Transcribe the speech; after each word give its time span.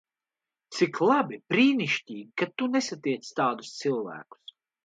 Cik 0.77 1.01
labi, 1.09 1.37
brīnišķīgi, 1.53 2.25
ka 2.43 2.49
tu 2.57 2.71
nesatiec 2.79 3.31
tādus 3.41 3.73
cilvēkus. 3.83 4.59